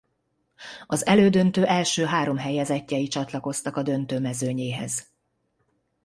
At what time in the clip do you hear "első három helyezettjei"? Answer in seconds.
1.65-3.07